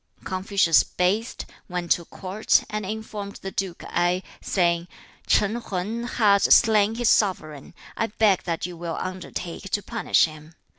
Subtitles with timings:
[0.21, 0.25] 2.
[0.25, 4.87] Confucius bathed, went to court, and informed the duke Ai, saying,
[5.27, 7.75] 'Chan Hang has slain his sovereign.
[7.95, 10.55] I beg that you will undertake to punish him.'